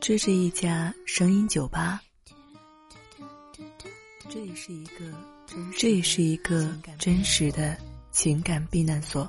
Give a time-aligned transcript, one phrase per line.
[0.00, 2.00] 这是一家声音酒吧，
[4.28, 5.12] 这也是一个
[5.76, 7.76] 这也是一个真实的
[8.12, 9.28] 情感避难所。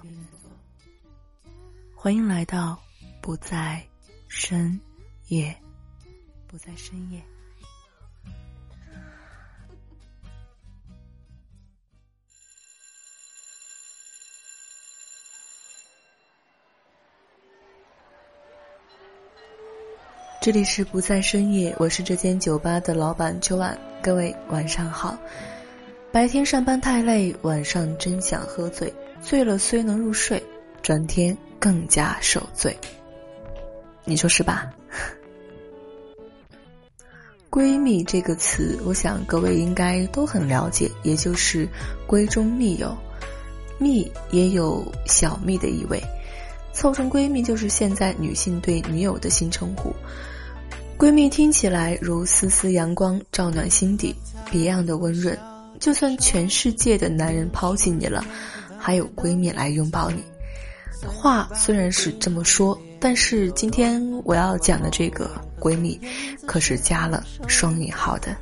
[1.95, 2.79] 欢迎来到
[3.21, 3.83] 不在
[4.27, 4.79] 深
[5.29, 5.55] 夜，
[6.47, 7.23] 不在深夜。
[20.47, 23.77] 这里是不在深夜，我是这间酒吧的老板秋晚。
[24.01, 25.17] 各位晚上好。
[26.09, 30.41] 白天上班太累，晚上真想喝醉，醉了虽能入睡，
[30.81, 32.73] 转天更加受罪。
[34.05, 34.71] 你说是吧？
[37.51, 41.67] 闺蜜这个词，我想各位应该都很了解，也就是
[42.07, 42.97] 闺中密友，
[43.77, 46.01] 蜜也有小蜜的意味，
[46.71, 49.93] 凑成闺蜜就是现在女性对女友的新称呼。
[50.97, 54.15] 闺蜜听起来如丝丝阳光，照暖心底，
[54.49, 55.37] 别样的温润。
[55.79, 58.25] 就算全世界的男人抛弃你了，
[58.79, 60.23] 还有闺蜜来拥抱你。
[61.05, 65.29] 话虽然是这么说，但是今天我要讲的这个
[65.59, 65.99] 闺蜜，
[66.47, 68.35] 可是加了双引号的。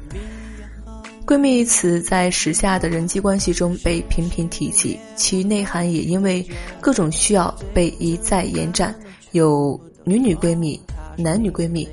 [1.26, 6.48] 闺蜜一词在时下的人际关系中被频频提及，其内涵也因为
[6.80, 8.96] 各种需要被一再延展，
[9.34, 10.80] 有女女闺蜜、
[11.18, 11.86] 男女闺蜜。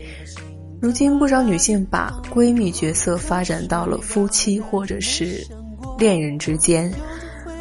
[0.82, 5.46] 如今，不少女性把闺蜜角色发展到了夫妻或者是
[5.96, 6.92] 恋人之间。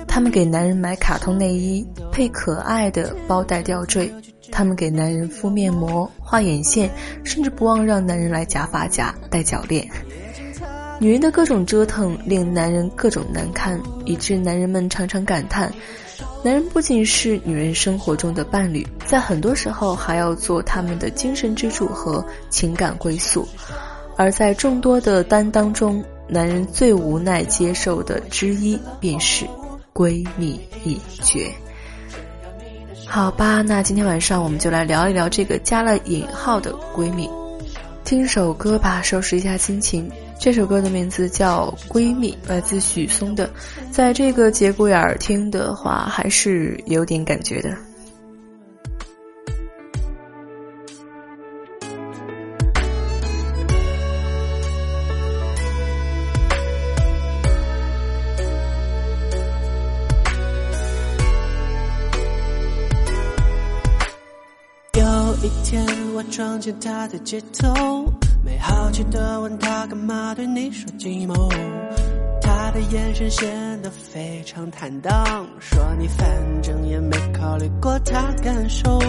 [0.08, 4.09] 她们给男人买卡通内衣，配可爱的包带吊坠；
[4.52, 6.89] 她们给男人敷面膜、画眼线，
[7.23, 9.88] 甚至不忘让男人来夹发夹、戴脚链。
[10.99, 15.72] 女人的各种折腾，令男人各种难堪，以致男人们常常感叹。
[16.44, 23.45] 男人不仅是女人生活中的伴侣，在很多时候还要做他们的精神支柱和情感归宿，
[24.16, 29.45] 而在众多的担当中，男人最无奈接受的之一便是
[29.94, 31.52] 闺蜜一绝。
[33.05, 37.30] 好吧，那今天晚上我们就来聊一聊这个加了引号的闺蜜。
[38.05, 40.10] 听首歌吧，收拾一下心情。
[40.39, 43.49] 这首歌的名字叫《闺蜜》，来自许嵩的。
[43.92, 47.76] 在这个节骨眼儿听的话，还是有点感觉的。
[66.21, 68.05] 我撞见她的街头。
[68.45, 71.33] 没好奇的问他干嘛对你说寂寞，
[72.39, 76.27] 他的眼神显得非常坦荡，说你反
[76.61, 78.99] 正也没考虑过他感受。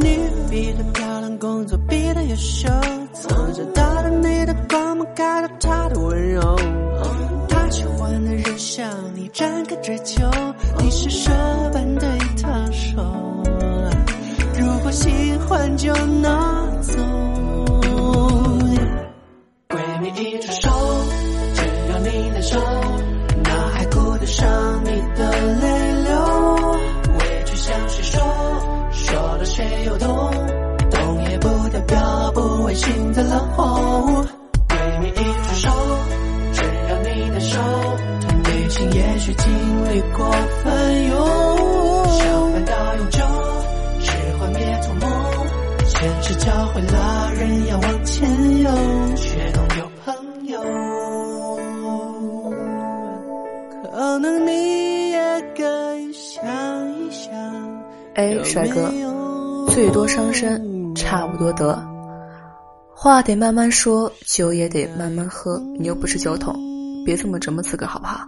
[0.00, 0.18] 你
[0.50, 2.68] 比他漂亮，工作比他优秀，
[3.14, 6.56] 从小到大你的光芒看到他的温柔。
[7.48, 10.28] 他喜欢的人向你展开追求，
[10.78, 11.08] 你是
[15.88, 16.47] 就拿
[58.14, 58.92] 哎，帅哥，
[59.68, 61.78] 最多伤身，差不多得。
[62.94, 65.58] 话得慢慢说，酒也得慢慢喝。
[65.78, 66.54] 你又不是酒桶，
[67.04, 68.26] 别这么折磨自个好不好？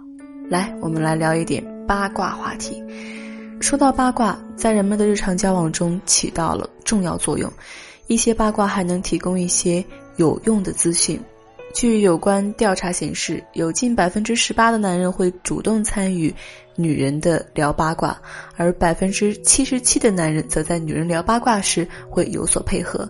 [0.49, 2.81] 来，我们来聊一点八卦话题。
[3.59, 7.51] 说到八卦，在人们的日常交往中起到了重要作用。
[8.07, 9.83] 一些八卦还能提供一些
[10.15, 11.19] 有用的资讯。
[11.73, 16.33] 据有关调查显示，有近百分之十八的男人会主动参与
[16.75, 18.21] 女人的聊八卦，
[18.55, 23.09] 而百分之七十七的男人则在女人聊八卦时会有所配合，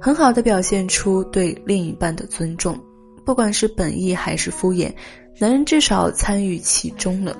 [0.00, 2.78] 很好的表现出对另一半的尊重。
[3.24, 4.92] 不管是本意还是敷衍，
[5.38, 7.36] 男人至少参与其中了。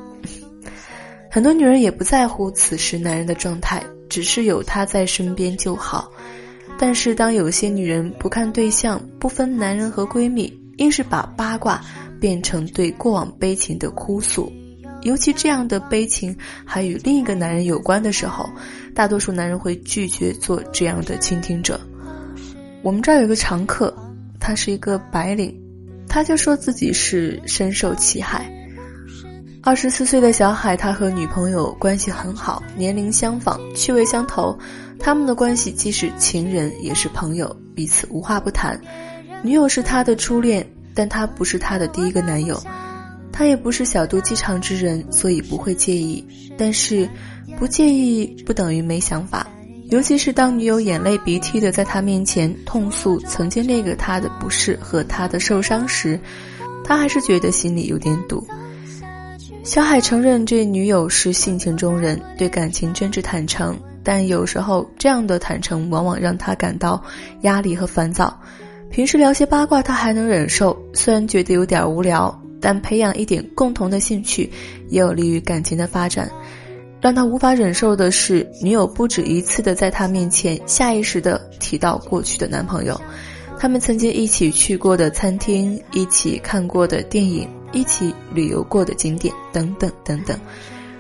[1.30, 6.10] 很多女人也不在乎此时男人的状态，只是有他在身边就好。
[6.78, 11.82] 但是，当有些女人不看对象，不分男人和闺蜜，硬是把八卦
[12.20, 14.52] 变成对过往悲情的哭诉，
[15.08, 18.48] 尤其这样的悲情还与另一个男人有关的时候，
[18.94, 21.80] 大多数男人会拒绝做这样的倾听者。
[22.82, 23.92] 我们这儿有个常客，
[24.38, 25.58] 他是一个白领，
[26.06, 28.52] 他就说自己是深受其害。
[29.62, 34.56] 二十四岁的小海，他和女朋友关系很好，年龄相仿，趣味相投。
[34.98, 38.78] 他们的关系既是情人，也是朋友，彼此无话不谈。
[39.42, 42.60] 女友是他的初恋，但他不是他的第一个男友。
[43.38, 46.26] 他也不是小肚鸡肠之人，所以不会介意。
[46.58, 47.08] 但是，
[47.56, 49.46] 不介意不等于没想法。
[49.90, 56.18] 尤其是当女友眼泪鼻涕的在他面前痛诉曾经那个他的不适和他的受伤时，
[56.82, 58.44] 他还是觉得心里有点堵。
[59.62, 67.00] 小海承认这女友是性情中人，对感情真挚坦诚，但有时候这样的坦诚往往让他感到
[67.42, 68.36] 压力和烦躁。
[68.90, 74.50] 平时聊些八卦他还能忍受，虽然觉得有点无聊，但培养一点共同的兴趣
[74.88, 76.30] 也有利于感情的发展。
[77.00, 83.00] 让他无法忍受的是，女友不止一次的在他面前下意识的提到过去的男朋友，
[83.58, 87.48] 他们曾经一起去过的餐厅，一起看过的电影。
[87.70, 90.40] 一起旅游过的景点等等等等，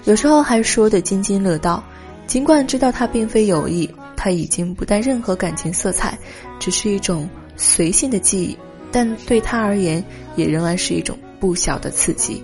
[0.04, 1.82] 有时候还说的津津乐道。
[2.26, 6.18] 尽管知道他并非有意，他已经不带任何感情色彩，
[6.60, 7.26] 只是一种
[7.56, 8.54] 随性的记忆，
[8.92, 10.04] 但对他而言
[10.36, 12.42] 也仍然是一种不小的刺激。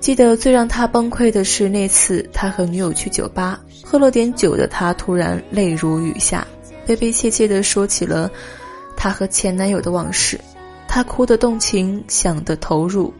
[0.00, 6.46] 记得最让他崩溃的是那次他和女友去酒吧，喝了点酒的他突然泪如雨下，
[6.86, 8.30] 悲悲切切地说起了
[8.96, 10.40] 他和前男友的往事。
[10.86, 13.12] 他哭得动情，想得投入，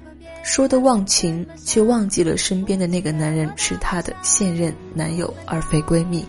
[0.42, 6.24] 说的忘情，却忘记了身边的那个男人是他的现任男友，而非闺蜜。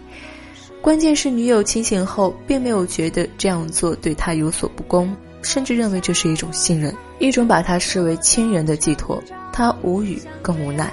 [0.81, 9.21] 关键是女友清醒后，并没有觉得这样做对他有所不公，甚至认为这是一种信任，一种把他视为亲人的寄托。
[9.51, 10.91] 他无语，更无奈。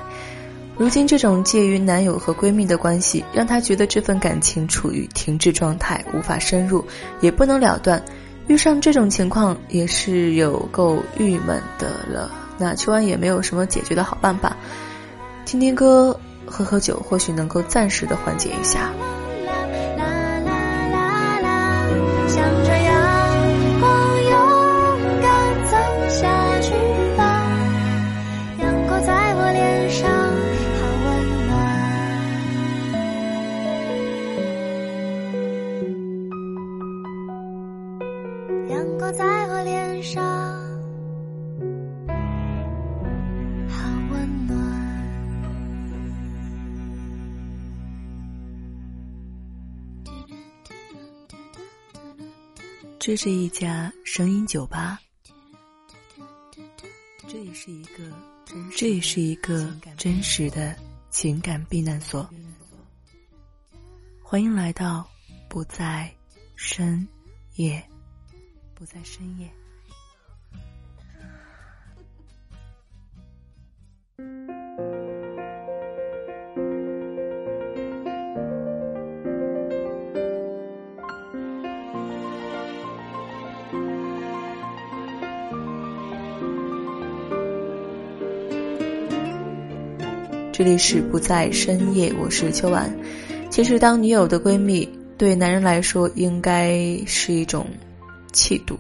[0.78, 6.84] 如今这种介于男友和闺蜜的关系，让她觉得这份感情处于停滞状态，无法深入，
[7.20, 8.02] 也不能了断。
[8.46, 12.31] 遇上这种情况也是有够郁闷的了。
[12.58, 14.56] 那秋安也没有什么解决的好办法，
[15.46, 18.90] 听听歌，喝喝酒，或许能够暂时的缓解一下。
[53.06, 55.00] 这是一家声音酒吧，
[57.29, 58.12] 这也是一个
[58.76, 60.76] 这也是一个真实的
[61.08, 62.29] 情感避难所。
[64.20, 65.08] 欢迎来到
[65.49, 66.12] 不在
[66.56, 67.06] 深
[67.55, 67.81] 夜，
[68.75, 69.49] 不在深夜。
[90.56, 92.91] 这里是不在深夜，我是秋晚。
[93.50, 94.88] 其实，当女友的闺蜜，
[95.19, 97.66] 对男人来说应该是一种
[98.33, 98.78] 气度。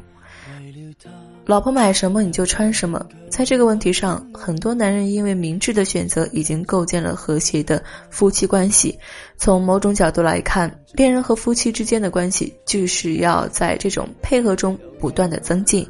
[1.44, 8.98] 老婆买什么你就穿什么，在这个问题上，很多男人因为明智的选择，已经构建了和谐的夫妻关系。
[9.36, 15.86] 从某种角度来看，恋人和夫妻之间的关系，就是要在这种配合中不断的增进。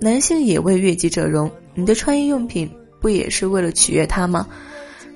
[0.00, 2.66] 男性也为悦己者容，你的穿衣用品
[2.98, 4.48] 不也是为了取悦他吗？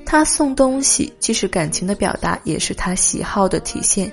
[0.07, 4.11] 他送东西既是感情的表达，也是他喜好的体现。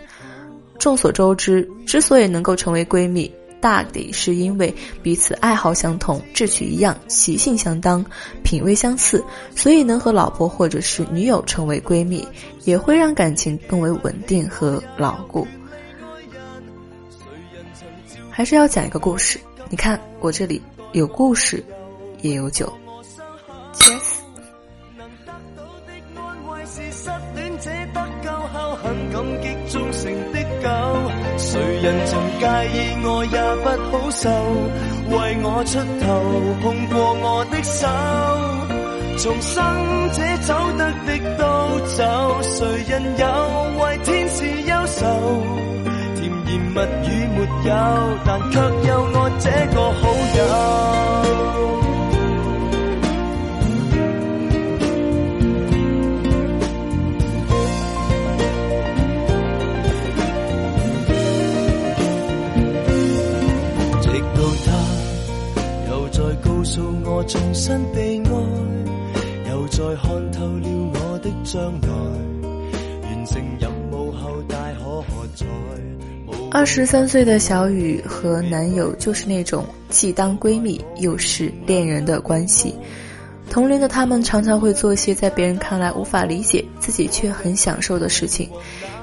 [0.80, 3.32] 众所周知，之所以能够成为闺蜜，
[3.62, 8.04] 大抵是因为彼此爱好相同、志趣一样、习性相当、
[8.44, 9.24] 品味相似，
[9.56, 12.28] 所以能和老婆或者是女友成为闺蜜，
[12.66, 15.48] 也会让感情更为稳定和牢固。
[18.32, 20.60] 还是要讲一个故事，你看我这里
[20.92, 21.64] 有故事，
[22.22, 22.74] 也有酒。
[34.30, 36.06] 为我出头
[36.62, 37.88] 碰过我的手，
[39.18, 39.54] 重生
[40.12, 41.44] 者走得的都
[41.96, 42.02] 走，
[42.42, 42.56] 谁
[42.88, 43.24] 人有
[43.80, 45.02] 为天使忧愁？
[46.16, 47.38] 甜言蜜语没
[47.68, 47.72] 有，
[48.26, 50.02] 但却有我这个好
[50.38, 50.42] 友。
[76.64, 82.74] 二十三岁的小雨和男友就是那种既当闺蜜又是恋人的关系。
[83.50, 88.50] 同龄的他们常常会做些在别人看来无法理解，自己却很享受的事情。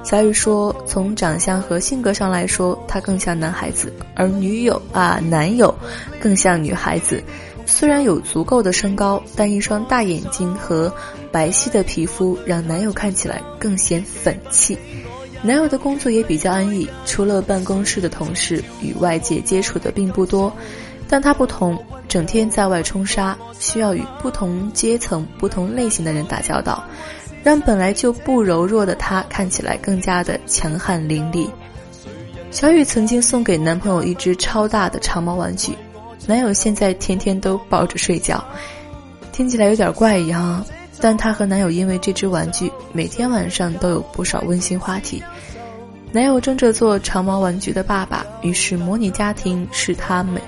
[0.02, 5.72] 小雨说：“从长相和性格上来说，他更像男孩子，而女友啊，男友
[6.18, 7.22] 更像女孩子。
[7.66, 10.90] 虽然有足够的身高，但一双大眼睛和
[11.30, 14.78] 白皙的皮肤让男友看起来更显粉气。”
[15.42, 20.52] 男友的工作也比较安逸，除了办公室的同事，与外界接触的并不多。
[21.08, 26.84] 但他不同，整天在外冲杀，需要与不同阶层、不同类型的人打交道，
[27.42, 31.50] 让本来就不柔弱的他看起来更加的强悍凌厉。
[32.52, 35.72] 小雨曾经送给男朋友一只超大的长毛玩具，
[36.26, 38.44] 男友现在天天都抱着睡觉，
[39.32, 40.64] 听起来有点怪异哈。
[41.00, 45.22] 但她和男友因为这只玩具，每天晚上都有不少温馨话题。
[46.12, 50.40] 男友争着做长毛玩具的爸爸，于是模拟家庭是他每，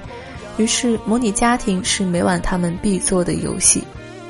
[0.56, 3.82] 于是模拟家庭是每晚他们必做的游戏。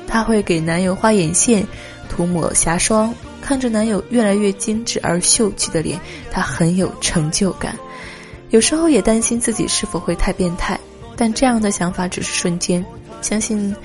[0.07, 1.65] 她会给男友画眼线，
[2.07, 3.11] 涂抹瑕霜，
[3.41, 5.99] 看着男友越来越精致而秀气的脸，
[6.31, 7.75] 她很有成就感。
[8.51, 10.79] 有时候也担心自己是否会太变态，
[11.17, 12.85] 但这样的想法只是瞬间，
[13.23, 13.75] 相信。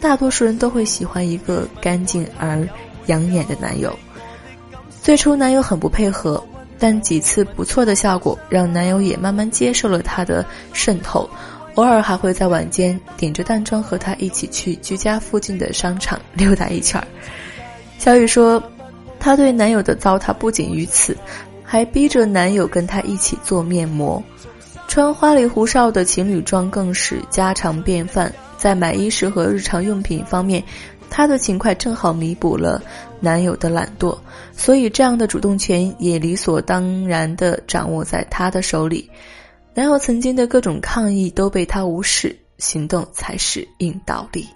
[0.00, 2.66] 大多数人都会喜欢一个干净而
[3.06, 3.96] 养眼的男友。
[5.02, 6.42] 最初男友很不配合，
[6.78, 11.28] 但几次不错的效果让男友也慢慢接受了他的渗透，
[11.74, 17.06] 偶尔还会在晚间点着淡妆和他一起去居家附近的商场溜达一圈儿。
[17.98, 18.62] 小雨说，
[19.18, 21.16] 她对男友的糟蹋不仅于此，
[21.62, 24.22] 还逼着男友跟她一起做面膜，
[24.88, 28.32] 穿花里胡哨的情侣装更是家常便饭。
[28.60, 30.62] 在买衣食和日常用品方面，
[31.08, 32.80] 她的勤快正好弥补了
[33.18, 34.16] 男友的懒惰，
[34.54, 39.10] 所以这样的主动权也理所当然地掌握在她的手里。
[39.72, 44.46] 男友曾经的各种抗议都被她无视，行动才是硬道理。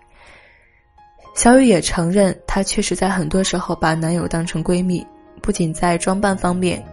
[1.34, 5.04] 小雨也承认，她确实在很多时候把男友当成闺蜜，
[5.40, 6.84] 不仅在装扮方面，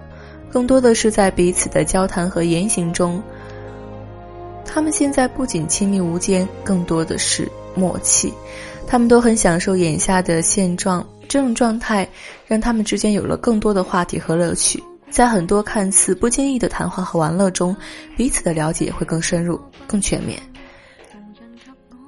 [0.50, 3.22] 更多的是在彼此的交谈和言行中。
[4.74, 8.34] 他们现在不仅亲密无间，更多的是默契。
[8.88, 12.08] 他们都很享受眼下的现状，这种状态
[12.48, 14.82] 让他们之间有了更多的话题和乐趣。
[15.10, 17.76] 在很多看似不经意的谈话和玩乐中，
[18.16, 20.42] 彼此的了解会更深入、更全面。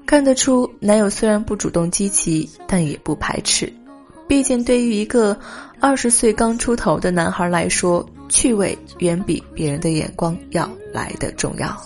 [0.05, 3.72] 看得出，男友虽然不主动积极，但也不排斥。
[4.25, 5.38] 毕竟，对于一个
[5.82, 11.77] 二十岁刚出头的男孩来说，趣味远比别人的眼光要来的重要。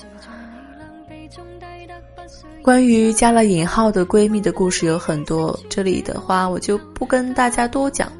[2.67, 8.11] 关于加了引号的闺蜜的故事有很多，这里的话我就不跟大家多讲。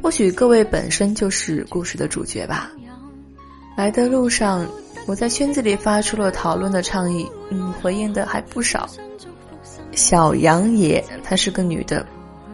[0.00, 2.70] 或许各位本身就是故事的主角吧。
[3.76, 4.64] 来的路上，
[5.08, 8.88] 我在圈子里发出了讨论的倡议，嗯，回应的还不少。
[9.90, 12.06] 小杨也，她是个女的，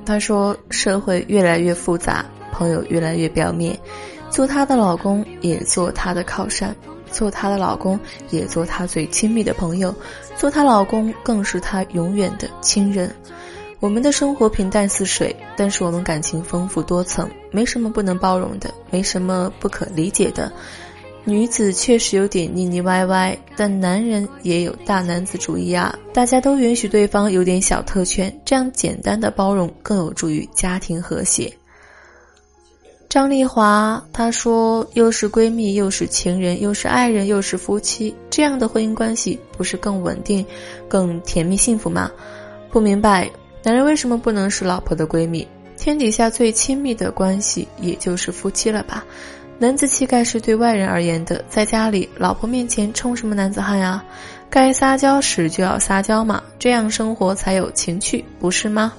[0.06, 3.78] 她说社会越来越复杂，朋友越来越表面，
[4.30, 6.74] 做她的老公也做她的靠山。
[7.12, 8.00] 做她的老公，
[8.30, 9.92] 也做她最亲密的朋友；
[10.36, 13.14] 做她老公，更是她永远的亲人。
[13.78, 20.50] 我们的生活平淡似水，但是我们感情丰富多层，没什么不能包容的，没什么不可理解的。
[21.24, 25.96] 女子确实有点腻腻歪歪，但男人也有大男子主义啊！
[26.12, 31.52] 大家都允许对方有点小特权，这样简单的包容更有助于家庭和谐。
[33.12, 40.42] 张丽华她说：“又是闺蜜，又是情人，又是爱人，又是夫妻，这样的婚姻关系不是更稳定、
[40.88, 42.10] 更甜蜜幸福吗？
[42.70, 43.30] 不明白，
[43.62, 45.46] 男人为什么不能是老婆的闺蜜？
[45.76, 49.04] 天底下最亲密的关系也就是夫妻了吧？
[49.58, 54.02] 男子气概是对外人而言的，在家里，老婆面前充什么男子汉呀？
[54.48, 58.90] 该撒娇时就要撒娇嘛，这样生活才有情趣，不是吗？”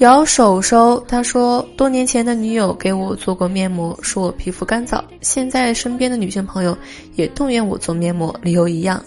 [0.00, 4.98] 摇手手，他说，多年前的女友给我做过面膜，说我皮肤干燥。
[5.20, 6.76] 现在身边的女性朋友
[7.16, 9.04] 也动员我做面膜，理由一样。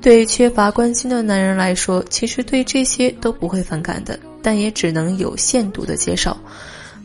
[0.00, 6.36] 对缺乏关心的男人来说，其实对这些都不会反感的，但也只能有限度的接受。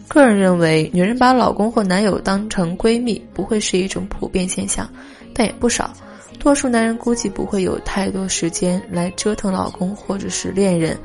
[0.08, 4.88] 个人认为，女人把老公或男友当成闺蜜，不会是一种普遍现象，
[5.34, 5.92] 但也不少。
[6.38, 10.96] 多数男人估计不会有太多时间来折腾老公或者是恋人。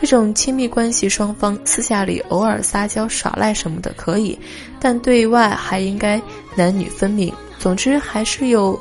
[0.00, 4.36] 这种亲密关系，双方私下里偶尔撒娇耍赖什么的可以，
[4.80, 6.20] 但对外还应该
[6.54, 7.30] 男女分明。
[7.58, 8.80] 总之，还是有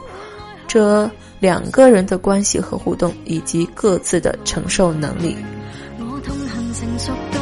[0.65, 1.09] 这
[1.41, 5.35] 两个人的关系和互动，以及各自的承受能力。
[5.99, 7.41] 我痛恨成熟到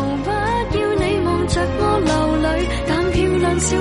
[0.72, 3.78] 不要你望着我流泪，但漂亮笑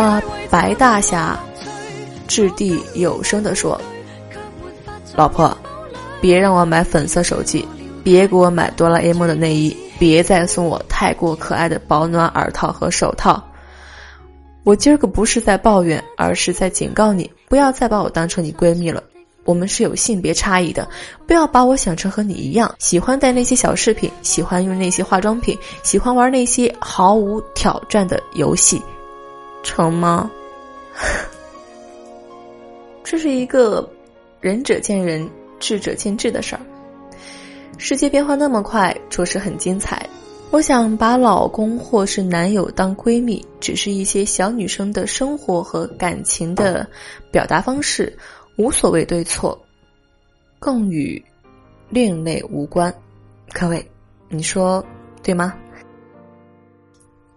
[0.00, 1.38] 啊，白大侠
[2.26, 3.78] 掷地有声地说
[5.14, 5.54] ：“老婆，
[6.22, 7.68] 别让我买粉色手机，
[8.02, 13.46] 别给我买哆啦 A 梦的内衣，别再送我太过可爱的保暖耳套和手套。
[14.64, 19.02] 我今儿个不是在抱怨，而是在警告你，不要再把我当成你闺蜜了。
[19.44, 20.88] 我们是有性别差异的，
[21.26, 28.80] 不要把我想成和你一样，喜欢带那些小饰品，喜欢用那些化妆品，喜欢玩那些毫无挑战的游戏，
[29.62, 30.30] 成吗？
[33.02, 33.88] 这是一个
[34.40, 36.60] 仁者见仁，智者见智的事儿。
[37.78, 40.08] 世界变化那么快，着实很精彩。
[40.50, 46.86] 我想把老公或是男友当闺蜜，只是一些小女生的生活和感情的
[47.30, 48.16] 表达方式，
[48.58, 49.58] 无所谓对错，
[50.58, 51.22] 更与
[51.88, 52.92] 另类无关。
[53.52, 53.84] 各位，
[54.28, 54.84] 你说
[55.22, 55.54] 对吗？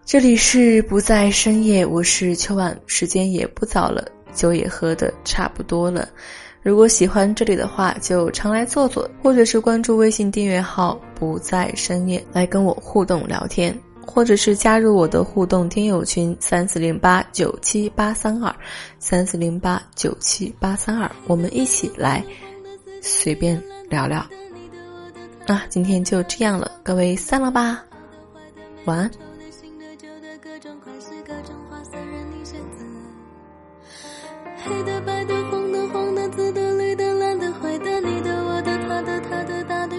[0.06, 6.06] 这里是不在深夜，我是秋晚，时间也不早了，酒也喝的差不多了。
[6.62, 18.54] 如果喜欢这里的话，就常来坐坐，或者是关注微信订阅号“不在深夜”来跟我互动聊天，或者是加入我的互动听友群三四零八九七八三二
[18.98, 22.22] 三四零八九七八三二，我们一起来
[23.00, 24.24] 随便聊聊。
[25.46, 27.82] 那今天就这样了，各位散了吧，
[28.84, 29.10] 晚安。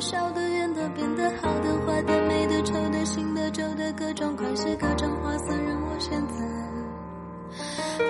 [0.05, 6.35] 的、大的、小的、圆的、好的、坏的、美的、丑的、新的、旧的，各种款式、各种花色，任我选择。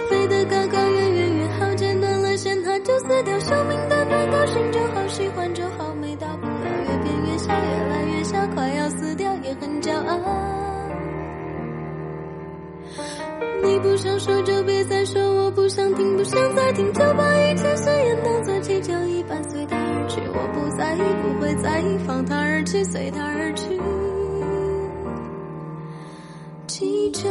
[0.10, 10.20] 飞得高高，远远远好，剪断了线，它就死掉；寿命短短，高兴就好，喜欢就好，没大不了，越变越小，越来越小，快要死掉，也很骄傲。
[13.64, 19.65] 你不想说就别再说，我不想听，不想再听，就把一切誓言当作气球一般随。
[20.98, 23.80] 你不，会在意，放他而去，随他而去。
[26.68, 27.30] 记着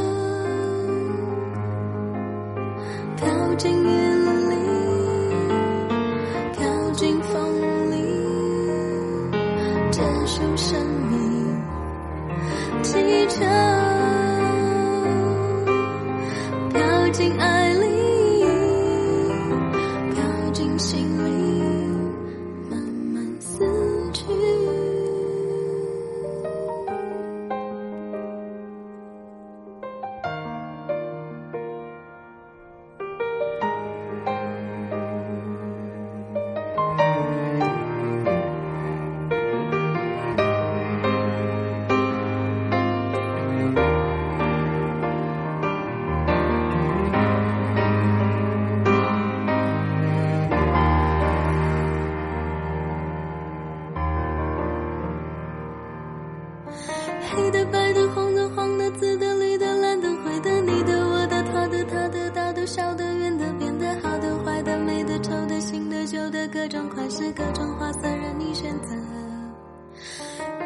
[66.64, 68.96] 各种款式、各种花色，任你选择。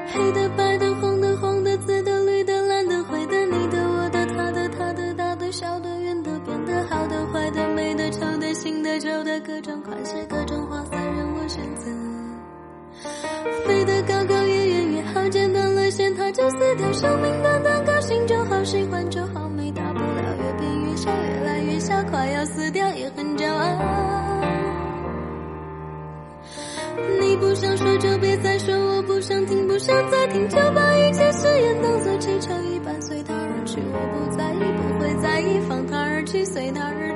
[0.07, 11.91] 黑的、白的、红的、黄的、紫的、绿的、蓝的、灰的，你的、我的、他的、他的、大的、小的、圆的、扁的、好的、坏的、美的、丑的、新的、旧的，各种款式、各种花色，任我选择。
[13.67, 16.93] 飞得高高，越远越好，剪断了线，它就死掉。
[16.93, 24.18] 寿命短短，高兴就好，喜欢就好，没大不了，越变越小，越来越小，快要死掉，也很骄傲。
[27.21, 33.81] 你不想说就别再说，我不想听，不想再听，就把一切誓言当作气球一般随它而去。
[33.93, 37.08] 我不在意，不会在意，放它而去，随它而